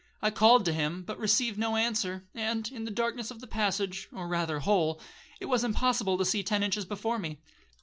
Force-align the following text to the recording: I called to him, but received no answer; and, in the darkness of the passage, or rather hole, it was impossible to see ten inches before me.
I 0.19 0.31
called 0.31 0.65
to 0.65 0.73
him, 0.73 1.03
but 1.03 1.19
received 1.19 1.59
no 1.59 1.75
answer; 1.75 2.25
and, 2.33 2.67
in 2.71 2.85
the 2.85 2.89
darkness 2.89 3.29
of 3.29 3.39
the 3.39 3.45
passage, 3.45 4.07
or 4.11 4.27
rather 4.27 4.57
hole, 4.57 4.99
it 5.39 5.45
was 5.45 5.63
impossible 5.63 6.17
to 6.17 6.25
see 6.25 6.41
ten 6.41 6.63
inches 6.63 6.85
before 6.85 7.19
me. 7.19 7.37